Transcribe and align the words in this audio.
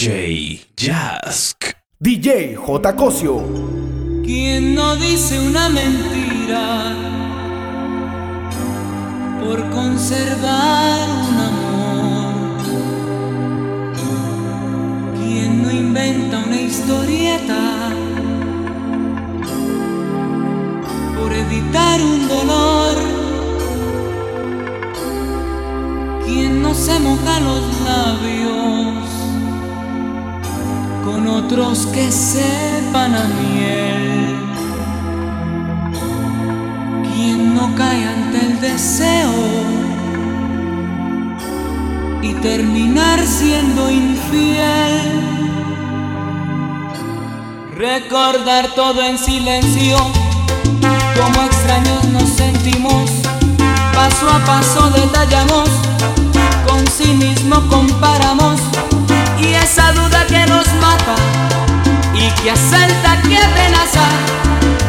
DJ 0.00 0.60
Jask. 0.76 1.74
DJ 2.00 2.54
J. 2.54 2.94
Cosio. 2.94 3.42
¿Quién 4.24 4.76
no 4.76 4.94
dice 4.94 5.40
una 5.40 5.68
mentira 5.68 6.94
por 9.40 9.68
conservar 9.70 11.00
un 11.28 11.36
amor? 11.50 12.34
¿Quién 15.18 15.64
no 15.64 15.70
inventa 15.72 16.44
una 16.46 16.60
historieta 16.60 17.90
por 21.18 21.32
evitar 21.32 22.00
un 22.00 22.28
dolor? 22.28 22.94
¿Quién 26.24 26.62
no 26.62 26.72
se 26.72 27.00
moja 27.00 27.40
los 27.40 27.80
labios 27.84 29.07
con 31.08 31.26
otros 31.26 31.86
que 31.86 32.12
sepan 32.12 33.14
a 33.14 33.24
miel? 33.40 34.36
¿Quién 37.14 37.54
no 37.54 37.74
cae 37.74 38.06
ante 38.06 38.38
el 38.46 38.60
deseo 38.60 39.32
y 42.22 42.34
terminar 42.34 43.18
siendo 43.26 43.90
infiel? 43.90 45.20
Recordar 47.74 48.68
todo 48.74 49.02
en 49.02 49.16
silencio, 49.16 49.96
como 51.18 51.42
extraños 51.46 52.04
nos 52.12 52.28
sentimos, 52.28 53.10
paso 53.94 54.28
a 54.28 54.44
paso 54.44 54.90
detallamos, 54.90 55.70
con 56.66 56.86
sí 56.86 57.14
mismo 57.14 57.66
comparamos, 57.68 58.60
y 59.48 59.54
esa 59.54 59.92
duda 59.92 60.26
que 60.26 60.44
nos 60.46 60.66
mata 60.74 61.14
y 62.14 62.30
que 62.42 62.50
asalta, 62.50 63.22
que 63.22 63.38
amenaza, 63.38 64.06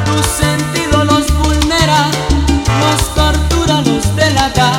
tu 0.05 0.17
sentido 0.43 1.05
los 1.05 1.25
vulnera, 1.37 2.09
nos 2.81 3.15
tortura, 3.15 3.81
nos 3.81 4.15
delata, 4.15 4.71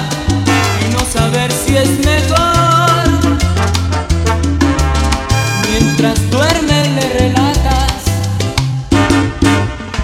y 0.82 0.92
no 0.92 1.00
saber 1.00 1.50
si 1.52 1.76
es 1.76 1.90
mejor. 2.04 3.38
Mientras 5.70 6.30
duerme 6.30 6.88
le 6.96 7.08
relatas, 7.20 8.02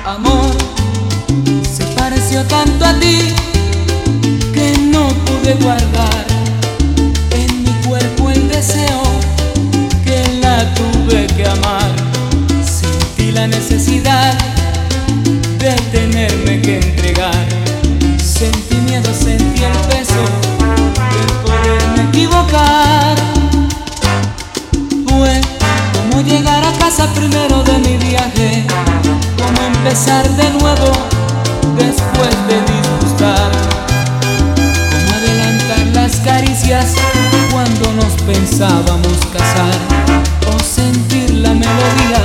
amor, 0.06 0.56
se 1.77 1.84
pareció 1.98 2.45
tanto 2.45 2.84
a 2.84 2.95
ti 2.95 3.34
que 4.55 4.79
no 4.92 5.08
pude 5.27 5.55
guardar 5.55 5.95
empezar 29.97 30.28
de 30.36 30.50
nuevo 30.58 30.92
después 31.78 32.36
de 32.48 32.61
disgustar, 32.70 33.50
como 34.91 35.14
adelantar 35.16 35.86
las 35.94 36.16
caricias 36.16 36.92
cuando 37.50 37.94
nos 37.94 38.12
pensábamos 38.24 39.17
casar, 39.33 39.74
o 40.55 40.62
sentir 40.62 41.30
la 41.36 41.55
melodía 41.55 42.20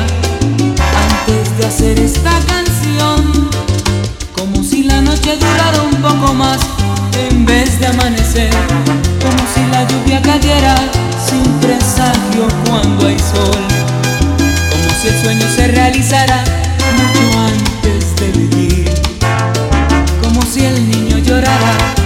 antes 1.07 1.57
de 1.57 1.65
hacer 1.65 1.99
esta 1.99 2.31
canción, 2.45 3.49
como 4.35 4.61
si 4.65 4.83
la 4.83 4.99
noche 4.99 5.37
durara 5.37 5.81
un 5.83 5.95
poco 6.01 6.33
más 6.33 6.59
en 7.29 7.45
vez 7.45 7.79
de 7.79 7.87
amanecer, 7.87 8.51
como 9.21 9.43
si 9.53 9.61
la 9.71 9.87
lluvia 9.87 10.21
cayera 10.21 10.75
sin 11.25 11.43
presagio 11.61 12.49
cuando 12.67 13.07
hay 13.07 13.17
sol, 13.17 13.63
como 14.71 15.01
si 15.01 15.07
el 15.07 15.21
sueño 15.23 15.45
se 15.55 15.67
realizara 15.69 16.43
mucho 17.01 17.39
antes 17.39 18.15
de 18.17 18.31
vivir, 18.31 18.89
como 20.21 20.41
si 20.43 20.65
el 20.65 20.89
niño 20.89 21.17
llorara 21.19 22.00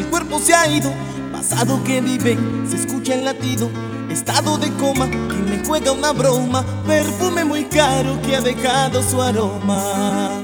del 0.00 0.08
cuerpo 0.08 0.38
se 0.38 0.54
ha 0.54 0.66
ido. 0.66 0.92
Pasado 1.30 1.82
que 1.84 2.00
vive, 2.00 2.38
se 2.68 2.76
escucha 2.76 3.14
el 3.14 3.24
latido. 3.24 3.70
Estado 4.10 4.56
de 4.56 4.72
coma 4.74 5.08
que 5.10 5.36
me 5.36 5.62
juega 5.64 5.92
una 5.92 6.12
broma. 6.12 6.64
Perfume 6.86 7.44
muy 7.44 7.64
caro 7.64 8.20
que 8.22 8.36
ha 8.36 8.40
dejado 8.40 9.02
su 9.02 9.20
aroma. 9.20 10.42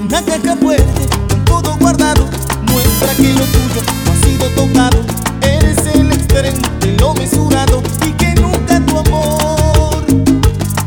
Una 0.00 0.22
caja 0.22 0.56
fuerte, 0.56 1.08
con 1.28 1.44
todo 1.44 1.76
guardado. 1.78 2.28
Muestra 2.70 3.14
que 3.16 3.32
lo 3.32 3.44
tuyo 3.46 3.82
no 4.04 4.12
ha 4.12 4.16
sido 4.26 4.48
tocado. 4.50 4.98
Eres 5.40 5.78
el 5.94 6.12
extremo 6.12 6.62
de 6.80 6.92
lo 6.98 7.14
mesurado. 7.14 7.82
Y 8.06 8.12
que 8.12 8.34
nunca 8.34 8.80
tu 8.80 8.98
amor 8.98 10.04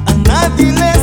a 0.06 0.14
nadie 0.28 0.72
le 0.72 0.99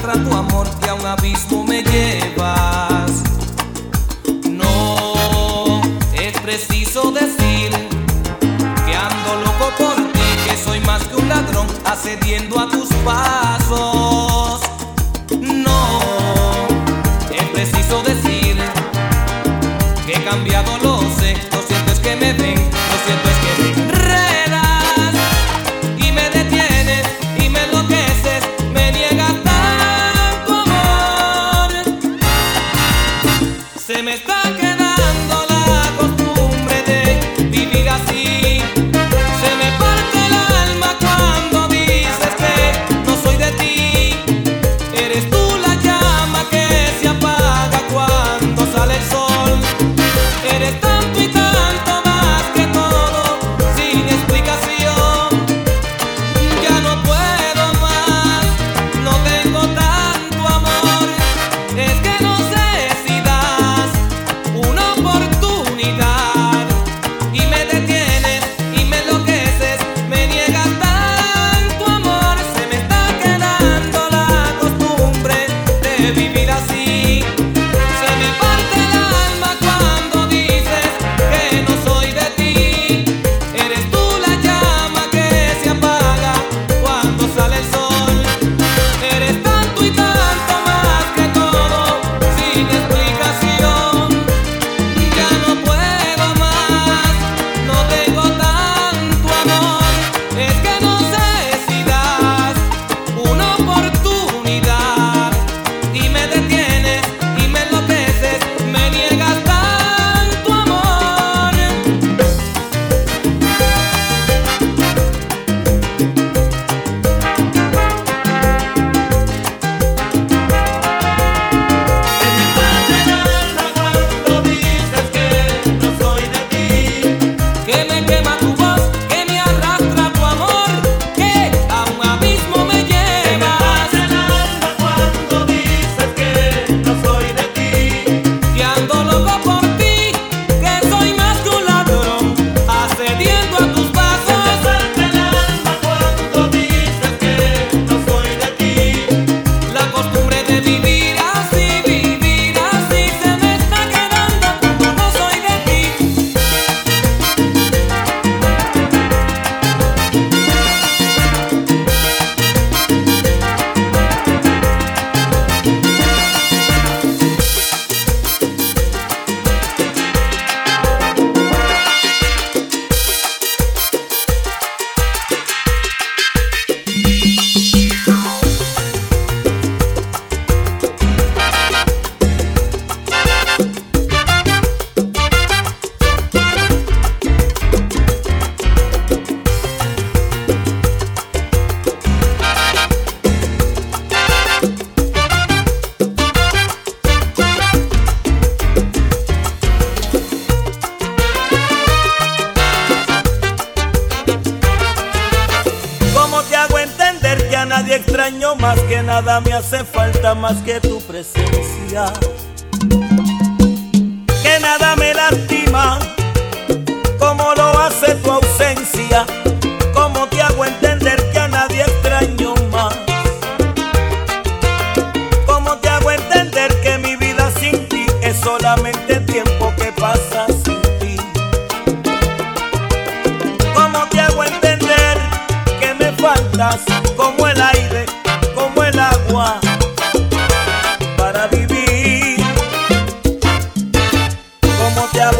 arrastra 0.00 0.24
tu 0.24 0.36
amor, 0.36 0.66
que 0.80 0.88
a 0.88 0.94
un 0.94 1.06
abismo 1.06 1.59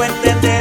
¿Cómo 0.00 0.14
te 0.40 0.59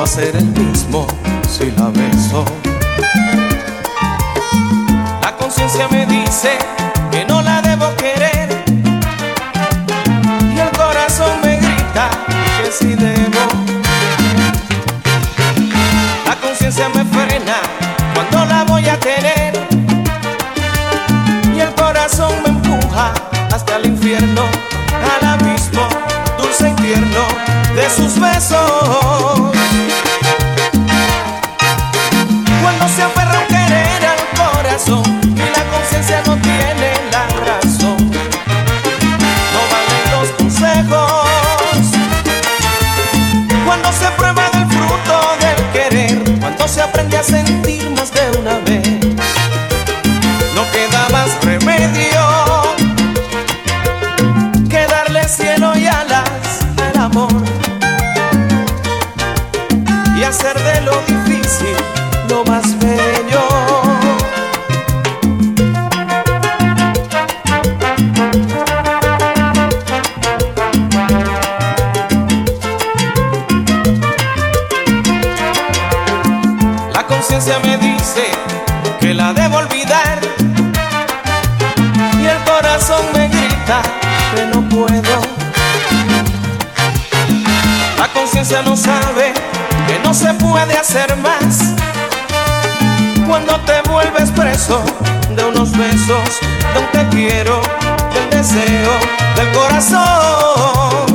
va 0.00 0.04
a 0.04 0.06
ser 0.06 0.34
el 0.34 0.46
mismo 0.46 1.06
si 1.46 1.70
la 1.72 1.90
beso. 1.90 2.42
La 5.20 5.36
conciencia 5.36 5.88
me 5.88 6.06
dice 6.06 6.52
Ya 88.50 88.62
no 88.62 88.76
sabe 88.76 89.32
que 89.86 90.00
no 90.02 90.12
se 90.12 90.34
puede 90.34 90.76
hacer 90.76 91.16
más. 91.18 91.72
Cuando 93.24 93.56
te 93.60 93.80
vuelves 93.88 94.32
preso 94.32 94.82
de 95.36 95.44
unos 95.44 95.70
besos, 95.70 96.40
de 96.74 96.80
un 96.80 96.90
te 96.90 97.16
quiero, 97.16 97.60
del 98.12 98.30
deseo, 98.30 98.90
del 99.36 99.52
corazón. 99.52 101.09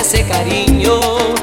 ese 0.00 0.24
cariño. 0.24 1.33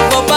keep 0.00 0.12
up 0.14 0.29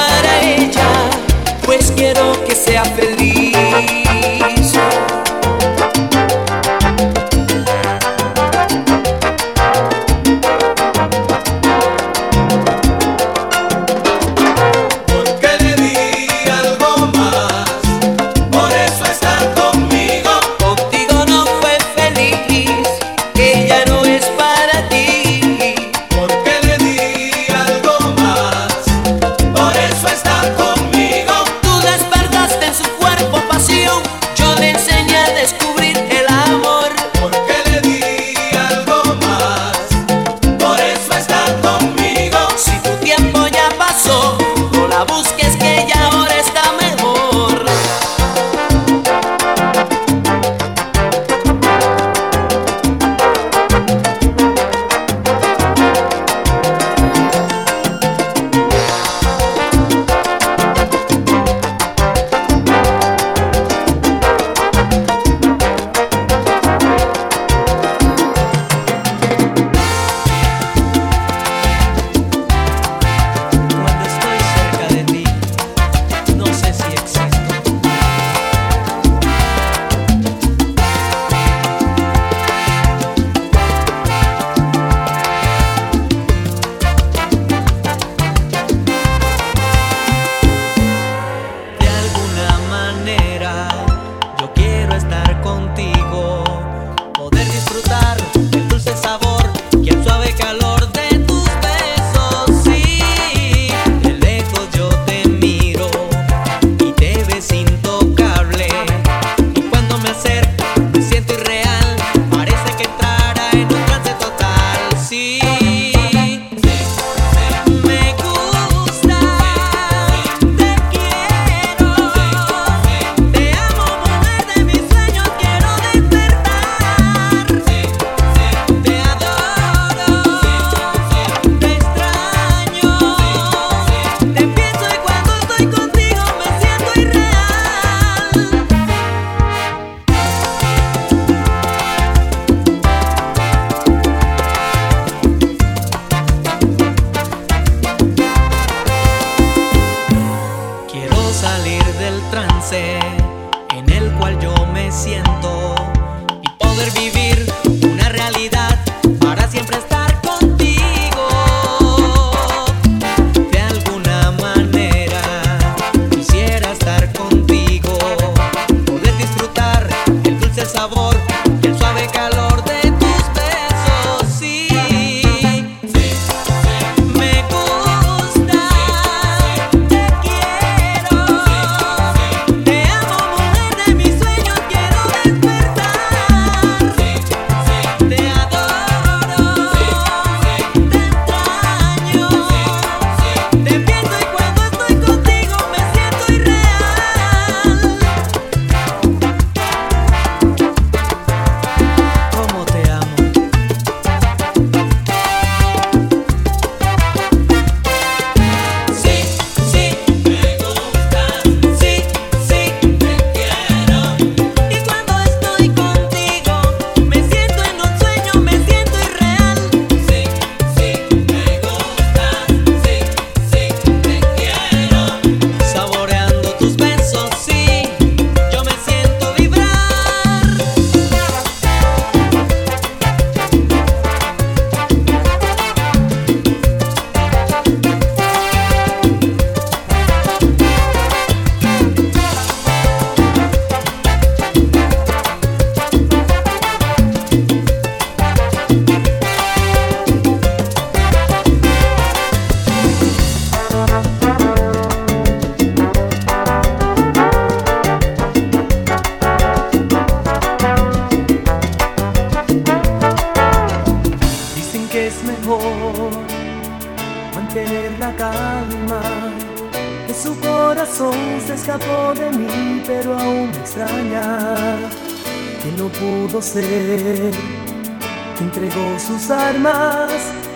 armas 279.30 280.12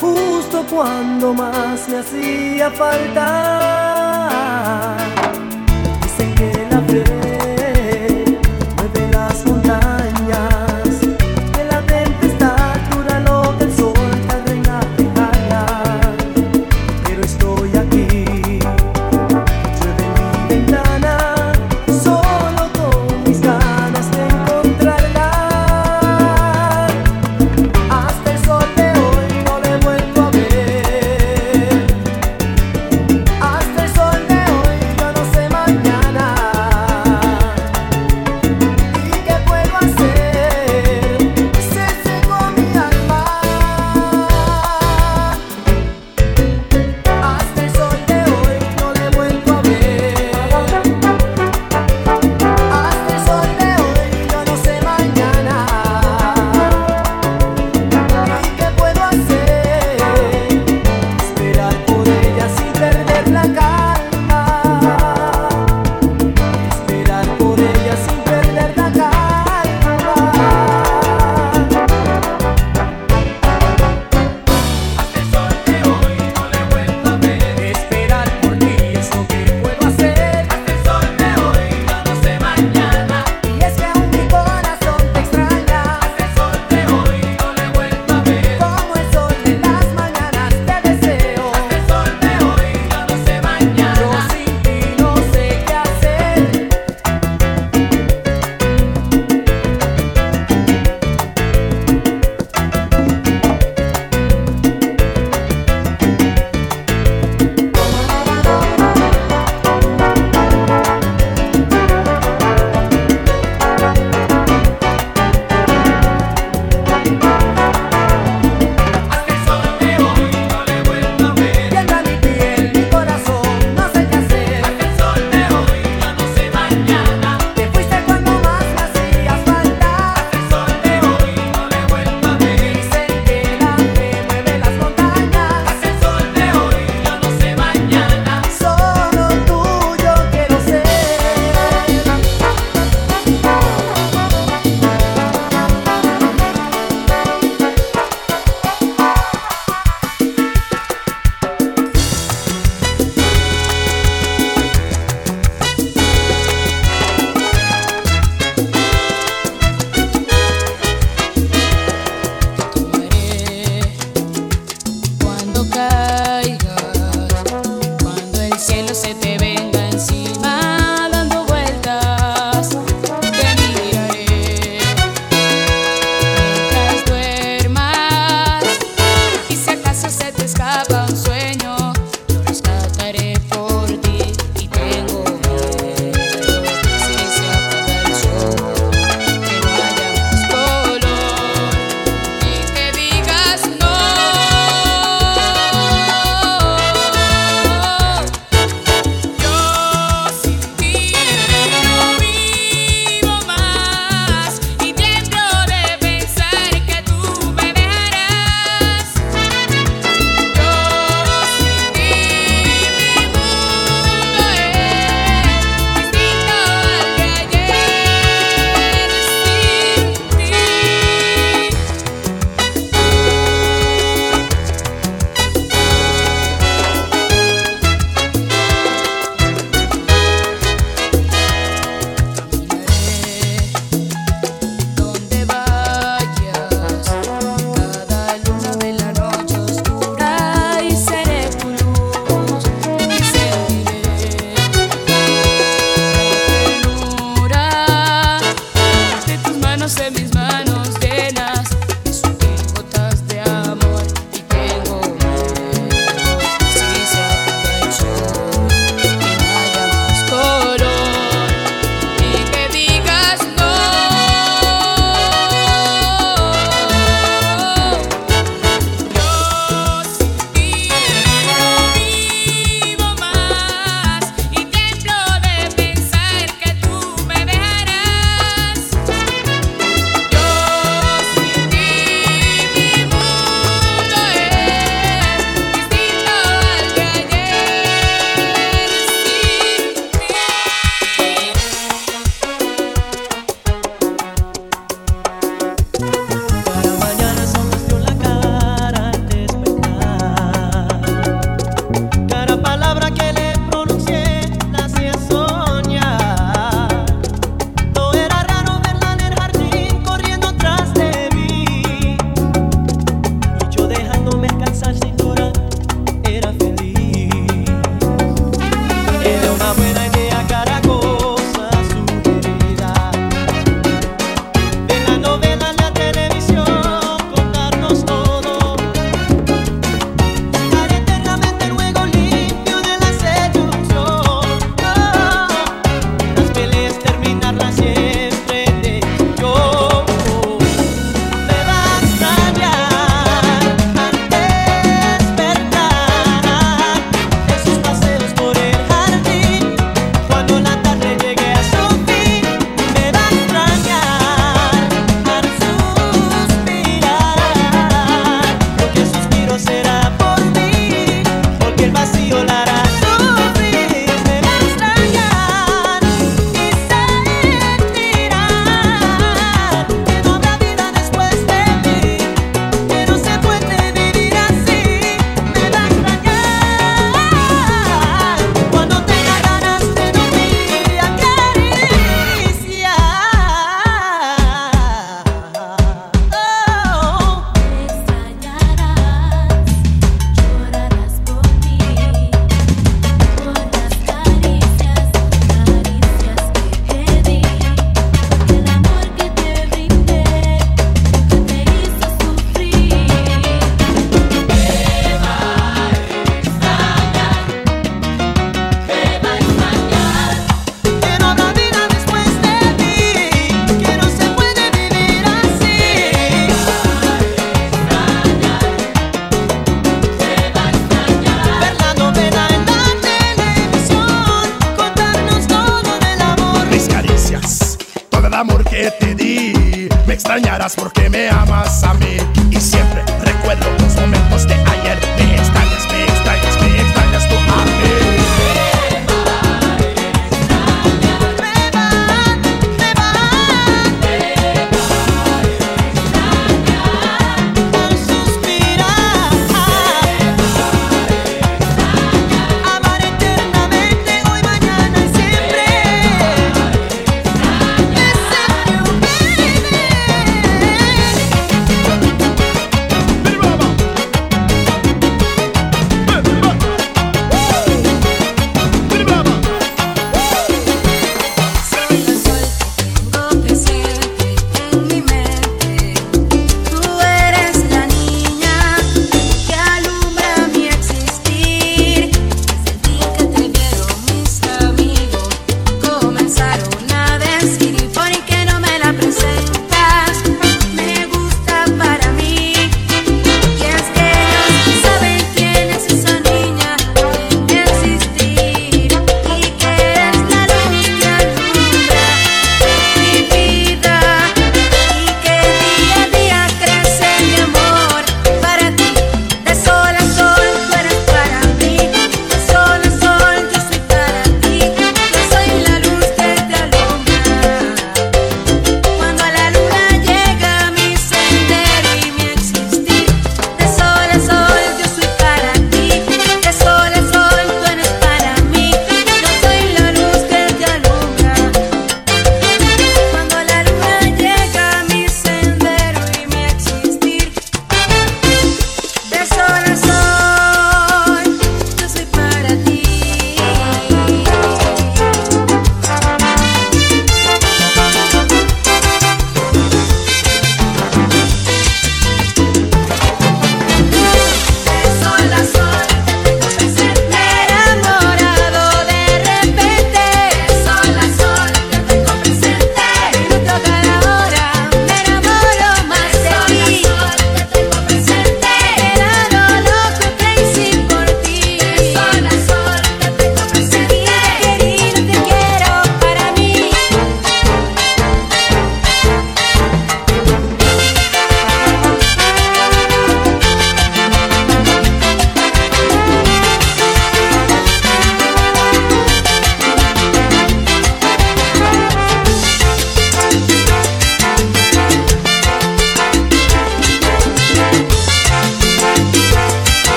justo 0.00 0.64
cuando 0.70 1.34
más 1.34 1.88
me 1.88 1.98
hacía 1.98 2.70
falta. 2.70 3.71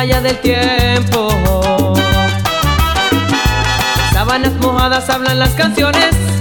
batalla 0.00 0.22
del 0.22 0.38
tiempo. 0.38 1.28
Sábanas 4.14 4.54
mojadas 4.54 5.10
hablan 5.10 5.38
las 5.38 5.50
canciones. 5.50 6.39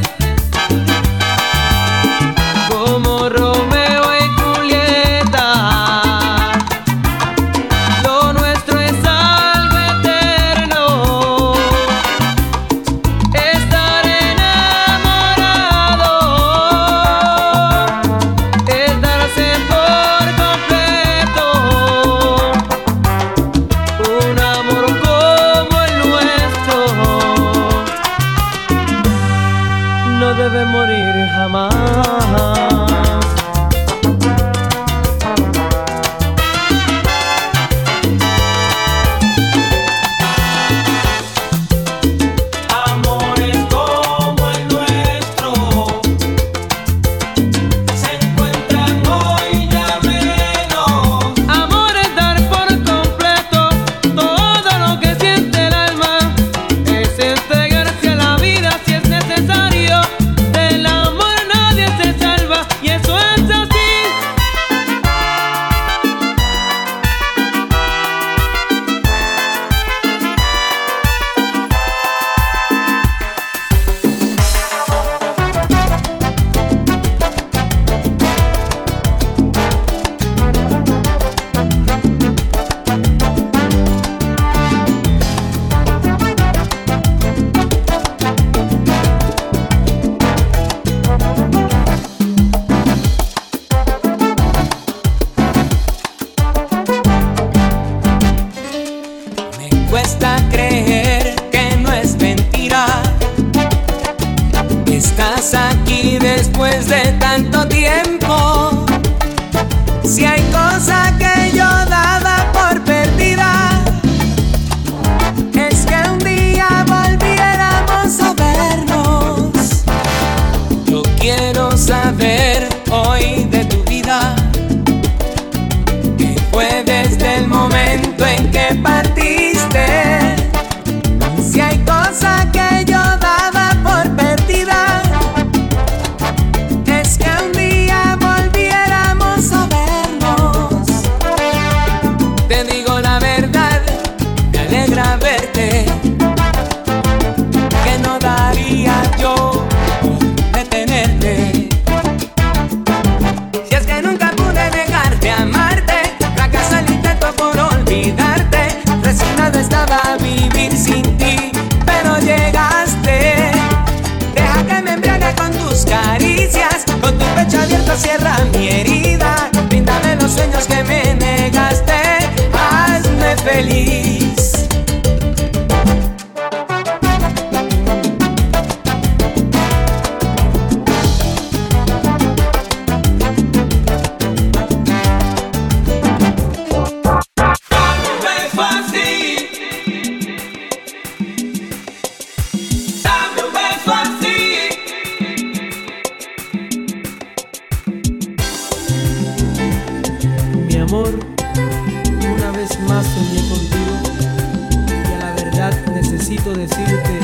necesito 206.29 206.53
decirte. 206.53 207.19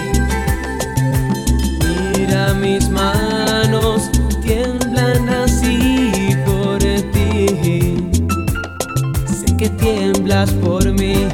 Mira 2.18 2.54
mis 2.56 2.90
manos, 2.90 4.10
tiemblan 4.42 5.30
así 5.30 6.36
por 6.46 6.80
ti. 7.12 7.98
Sé 9.28 9.58
que 9.58 9.70
tiemblas 9.70 10.52
por 10.54 10.92
mí. 10.92 11.28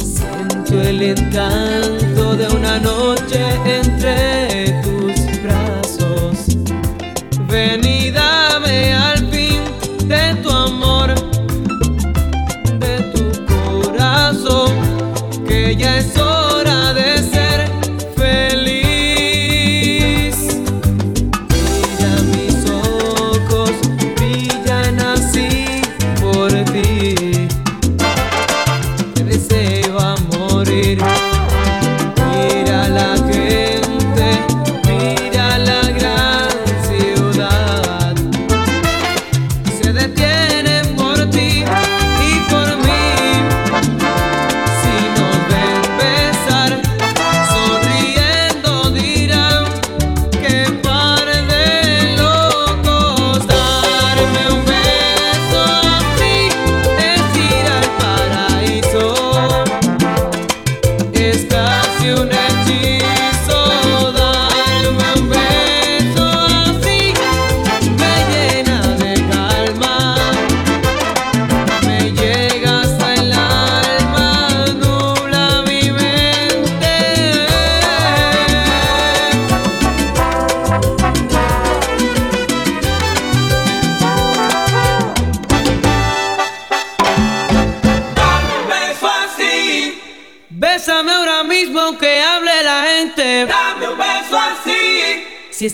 Siento 0.00 0.82
el 0.82 1.02
encanto 1.02 2.36
de 2.36 2.48
una 2.48 2.80
noche 2.80 3.40
entre 3.66 4.43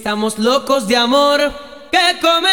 estamos 0.00 0.38
locos 0.38 0.88
de 0.88 0.96
amor, 0.96 1.52
que 1.92 2.18
comenten. 2.22 2.49